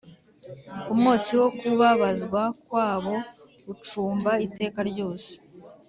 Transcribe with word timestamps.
Umwotsi 0.93 1.31
wo 1.41 1.47
kubabazwa 1.57 2.41
kwabo 2.65 3.15
ucumba 3.73 4.31
iteka 4.45 4.79
ryose, 4.91 5.31